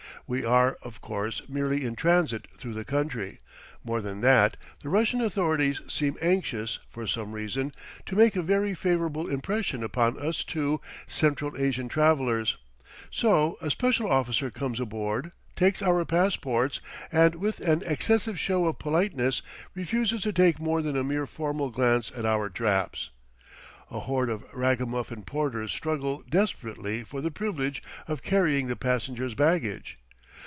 We 0.27 0.45
are, 0.45 0.77
of 0.81 1.01
course, 1.01 1.41
merely 1.49 1.83
in 1.83 1.97
transit 1.97 2.47
through 2.57 2.71
the 2.75 2.85
country; 2.85 3.39
more 3.83 3.99
than 3.99 4.21
that, 4.21 4.55
the 4.81 4.87
Russian 4.87 5.19
authorities 5.19 5.81
seem 5.89 6.15
anxious, 6.21 6.79
for 6.89 7.05
some 7.05 7.33
reason, 7.33 7.73
to 8.05 8.15
make 8.15 8.37
a 8.37 8.41
very 8.41 8.73
favorable 8.73 9.29
impression 9.29 9.83
upon 9.83 10.17
us 10.17 10.45
two 10.45 10.79
Central 11.05 11.57
Asian 11.57 11.89
travellers; 11.89 12.55
so 13.09 13.57
a 13.59 13.69
special 13.69 14.09
officer 14.09 14.49
comes 14.49 14.79
aboard, 14.79 15.33
takes 15.57 15.81
our 15.81 16.05
passports, 16.05 16.79
and 17.11 17.35
with 17.35 17.59
an 17.59 17.83
excessive 17.85 18.39
show 18.39 18.67
of 18.67 18.79
politeness 18.79 19.41
refuses 19.75 20.21
to 20.21 20.31
take 20.31 20.61
more 20.61 20.81
than 20.81 20.95
a 20.95 21.03
mere 21.03 21.25
formal 21.25 21.71
glance 21.71 22.09
at 22.15 22.25
our 22.25 22.47
traps. 22.49 23.09
A 23.89 23.99
horde 24.01 24.29
of 24.29 24.45
ragamuffin 24.53 25.23
porters 25.23 25.73
struggle 25.73 26.23
desperately 26.29 27.03
for 27.03 27.19
the 27.19 27.31
privilege 27.31 27.83
of 28.07 28.23
carrying 28.23 28.67
the 28.67 28.77
passengers' 28.77 29.33
baggage. 29.35 29.97